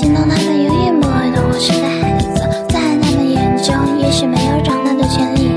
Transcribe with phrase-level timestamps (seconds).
[0.00, 2.40] 心疼他们，永远不会懂我是个孩子，
[2.70, 5.52] 在他们眼中，也许没有长大的权利。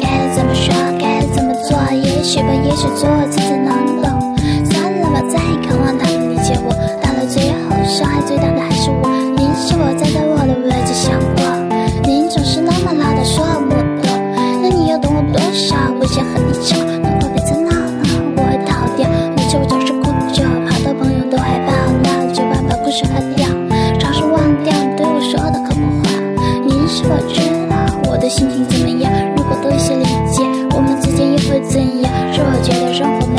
[0.00, 1.76] 该怎么说，该怎么做？
[1.92, 4.08] 也许吧，也许做自己能懂。
[4.64, 9.10] 算了吧，再渴望他们理解我，到了最后，伤害最大的还是我。
[9.36, 10.27] 你是我在等。
[28.28, 30.42] 心情怎么样如果多一些理解
[30.76, 32.12] 我们之间又会怎样？
[32.32, 33.37] 是否觉得生活没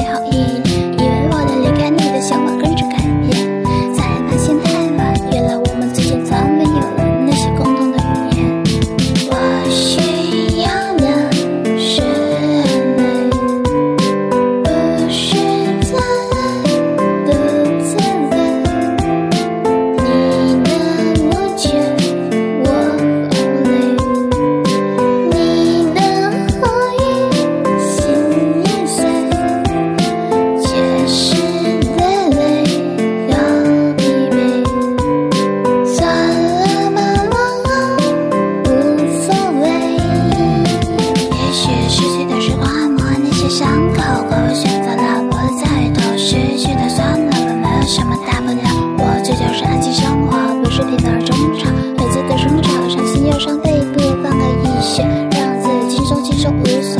[51.25, 56.98] 中场每次的争吵伤心又伤肺部放个一些让自己轻松轻松无所